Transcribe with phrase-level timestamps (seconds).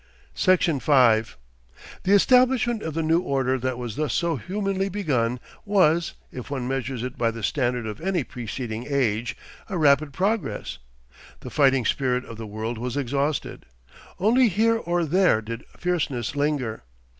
[0.33, 1.37] Section 5
[2.05, 6.67] The establishment of the new order that was thus so humanly begun, was, if one
[6.67, 9.37] measures it by the standard of any preceding age,
[9.69, 10.79] a rapid progress.
[11.41, 13.67] The fighting spirit of the world was exhausted.
[14.19, 16.81] Only here or there did fierceness linger.